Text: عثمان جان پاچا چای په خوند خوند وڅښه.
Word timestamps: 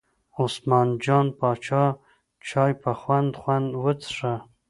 عثمان 0.39 0.89
جان 1.03 1.27
پاچا 1.39 1.83
چای 2.47 2.73
په 2.81 2.91
خوند 2.99 3.31
خوند 3.41 3.69
وڅښه. 3.83 4.33